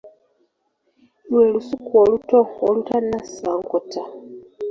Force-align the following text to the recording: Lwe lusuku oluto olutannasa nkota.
Lwe 1.29 1.45
lusuku 1.53 1.91
oluto 2.03 2.39
olutannasa 2.67 3.49
nkota. 3.61 4.03